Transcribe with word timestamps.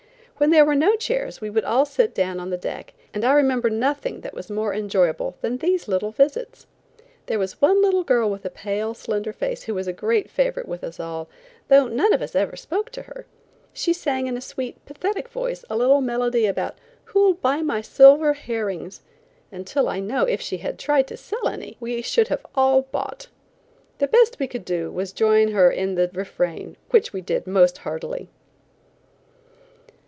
When 0.37 0.49
there 0.49 0.65
were 0.65 0.73
no 0.73 0.95
chairs 0.95 1.39
we 1.39 1.51
would 1.51 1.65
all 1.65 1.85
sit 1.85 2.15
down 2.15 2.39
on 2.39 2.49
the 2.49 2.57
deck, 2.57 2.95
and 3.13 3.23
I 3.23 3.31
remember 3.33 3.69
nothing 3.69 4.21
that 4.21 4.33
was 4.33 4.49
more 4.49 4.73
enjoyable 4.73 5.37
than 5.41 5.57
these 5.57 5.87
little 5.87 6.09
visits. 6.09 6.65
There 7.27 7.37
was 7.37 7.61
one 7.61 7.79
little 7.79 8.03
girl 8.03 8.27
with 8.27 8.43
a 8.43 8.49
pale, 8.49 8.95
slender 8.95 9.33
face, 9.33 9.61
who 9.65 9.75
was 9.75 9.85
a 9.87 9.93
great 9.93 10.31
favorite 10.31 10.67
with 10.67 10.83
us 10.83 10.99
all, 10.99 11.29
though 11.67 11.85
none 11.87 12.11
of 12.11 12.23
us 12.23 12.33
ever 12.35 12.55
spoke 12.55 12.89
to 12.93 13.03
her. 13.03 13.27
She 13.71 13.93
sang 13.93 14.25
in 14.25 14.35
a 14.35 14.41
sweet, 14.41 14.83
pathetic 14.87 15.27
voice 15.29 15.63
a 15.69 15.77
little 15.77 16.01
melody 16.01 16.47
about 16.47 16.75
"Who'll 17.03 17.35
buy 17.35 17.61
my 17.61 17.81
silver 17.81 18.33
herrings?" 18.33 19.03
until, 19.51 19.87
I 19.87 19.99
know, 19.99 20.23
if 20.25 20.41
she 20.41 20.57
had 20.57 20.79
tried 20.79 21.05
to 21.09 21.17
sell 21.17 21.49
any, 21.49 21.77
we 21.79 22.01
should 22.01 22.35
all 22.55 22.77
have 22.81 22.91
bought. 22.91 23.27
The 23.99 24.07
best 24.07 24.39
we 24.39 24.47
could 24.47 24.65
do 24.65 24.89
was 24.89 25.11
to 25.11 25.17
join 25.17 25.49
her 25.49 25.69
in 25.69 25.93
the 25.93 26.09
refrain, 26.11 26.77
which 26.89 27.13
we 27.13 27.21
did 27.21 27.45
most 27.45 27.77
heartily. 27.77 28.27